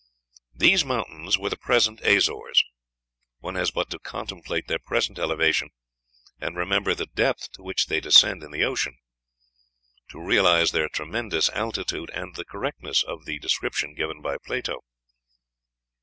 [0.55, 2.63] These mountains were the present Azores.
[3.37, 5.69] One has but to contemplate their present elevation,
[6.39, 8.97] and remember the depth to which they descend in the ocean,
[10.09, 14.79] to realize their tremendous altitude and the correctness of the description given by Plato.